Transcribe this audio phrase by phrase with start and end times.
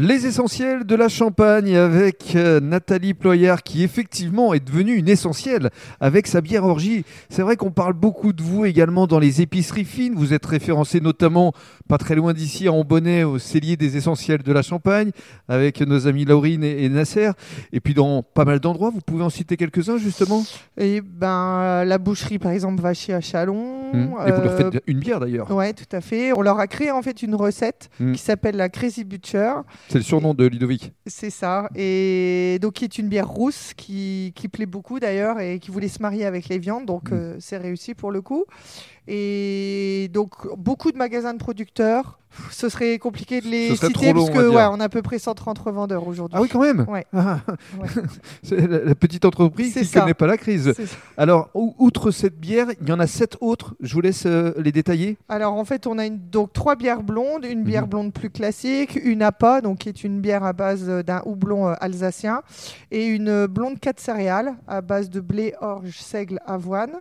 [0.00, 5.70] Les essentiels de la Champagne avec euh, Nathalie Ployard qui effectivement est devenue une essentielle
[5.98, 7.04] avec sa bière orgie.
[7.30, 10.14] C'est vrai qu'on parle beaucoup de vous également dans les épiceries fines.
[10.14, 11.52] Vous êtes référencé notamment
[11.88, 15.10] pas très loin d'ici à Ambonnet au cellier des essentiels de la Champagne
[15.48, 17.32] avec nos amis Laurine et, Nasser.
[17.72, 20.44] Et puis dans pas mal d'endroits, vous pouvez en citer quelques-uns justement?
[20.76, 23.77] Et ben la boucherie par exemple Vacher à Chalon.
[23.92, 24.14] Mmh.
[24.26, 25.50] Et vous leur euh, faites une bière d'ailleurs.
[25.50, 26.32] Ouais, tout à fait.
[26.32, 28.12] On leur a créé en fait une recette Mm.
[28.12, 29.52] qui s'appelle la Crazy Butcher.
[29.88, 30.92] C'est le surnom de Ludovic.
[31.06, 31.68] C'est ça.
[31.74, 35.88] Et donc, qui est une bière rousse qui, qui plaît beaucoup d'ailleurs et qui voulait
[35.88, 36.86] se marier avec les viandes.
[36.86, 37.14] Donc, Mm.
[37.14, 38.44] euh, c'est réussi pour le coup.
[39.06, 42.18] Et donc, beaucoup de magasins de producteurs.
[42.50, 45.18] Ce serait compliqué de les citer long, parce que ouais, on a à peu près
[45.18, 46.36] 130 revendeurs aujourd'hui.
[46.38, 47.04] Ah oui quand même Ouais.
[47.12, 47.40] Ah,
[47.80, 47.88] Ouais.
[48.68, 50.74] La, la petite entreprise qui ne connaît pas la crise.
[51.16, 53.74] Alors, ou- outre cette bière, il y en a sept autres.
[53.80, 55.16] Je vous laisse euh, les détailler.
[55.28, 57.88] Alors en fait, on a une- donc trois bières blondes, une bière Mhm.
[57.90, 61.68] blonde plus classique, une APA, donc qui est une bière à base euh, d'un houblon
[61.68, 62.42] euh, alsacien,
[62.90, 66.92] et une blonde 4 céréales à base de blé, orge, seigle, avoine,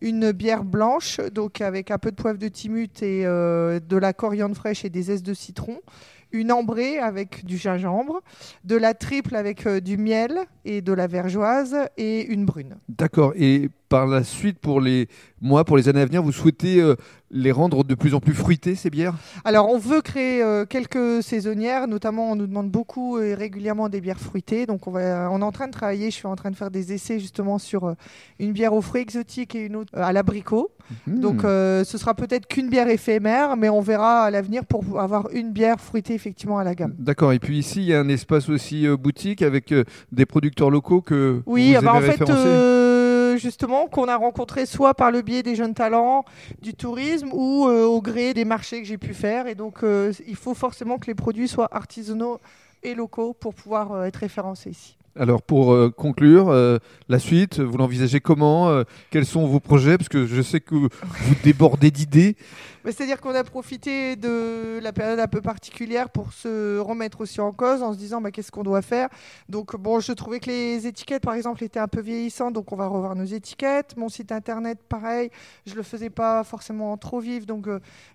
[0.00, 4.12] une bière blanche, donc avec un peu de poivre de timut et euh, de la
[4.12, 5.80] coriandre fraîche et des zestes de citron.
[6.32, 8.20] Une ambrée avec du gingembre,
[8.64, 12.76] de la triple avec euh, du miel et de la vergeoise et une brune.
[12.88, 13.32] D'accord.
[13.36, 15.06] Et par la suite, pour les
[15.40, 16.96] mois, pour les années à venir, vous souhaitez euh,
[17.30, 19.14] les rendre de plus en plus fruitées, ces bières?
[19.44, 24.00] Alors, on veut créer euh, quelques saisonnières, notamment on nous demande beaucoup et régulièrement des
[24.00, 24.66] bières fruitées.
[24.66, 26.72] Donc, on, va, on est en train de travailler, je suis en train de faire
[26.72, 27.94] des essais justement sur euh,
[28.40, 30.72] une bière aux fruits exotiques et une autre euh, à l'abricot.
[31.06, 31.20] Hmm.
[31.20, 35.28] Donc, euh, ce sera peut-être qu'une bière éphémère, mais on verra à l'avenir pour avoir
[35.32, 36.94] une bière fruitée effectivement à la gamme.
[36.98, 37.32] D'accord.
[37.32, 40.70] Et puis ici, il y a un espace aussi euh, boutique avec euh, des producteurs
[40.70, 42.83] locaux que Oui, vous ah bah, en avez fait.
[43.36, 46.24] Justement, qu'on a rencontré soit par le biais des jeunes talents,
[46.60, 49.46] du tourisme, ou euh, au gré des marchés que j'ai pu faire.
[49.46, 52.40] Et donc, euh, il faut forcément que les produits soient artisanaux
[52.82, 54.96] et locaux pour pouvoir euh, être référencés ici.
[55.16, 59.96] Alors pour euh, conclure, euh, la suite, vous l'envisagez comment euh, Quels sont vos projets?
[59.96, 62.36] Parce que je sais que vous débordez d'idées.
[62.84, 67.50] C'est-à-dire qu'on a profité de la période un peu particulière pour se remettre aussi en
[67.52, 69.08] cause en se disant bah, qu'est-ce qu'on doit faire?
[69.48, 72.76] Donc bon, je trouvais que les étiquettes par exemple étaient un peu vieillissantes, donc on
[72.76, 73.96] va revoir nos étiquettes.
[73.96, 75.30] Mon site internet, pareil,
[75.64, 77.68] je le faisais pas forcément trop vif, donc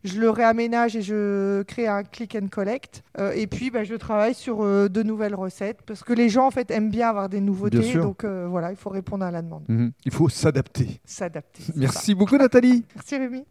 [0.04, 3.04] je le réaménage et je crée un click and collect.
[3.34, 6.70] Et puis bah, je travaille sur de nouvelles recettes parce que les gens en fait
[6.70, 9.92] aiment bien avoir des nouveautés, donc euh, voilà, il faut répondre à la demande, Mhm.
[10.06, 11.00] Il faut s'adapter.
[11.06, 11.64] s'adapter.
[11.64, 11.74] ça.
[11.76, 12.84] Merci beaucoup Nathalie.
[12.96, 13.44] Merci Rémi.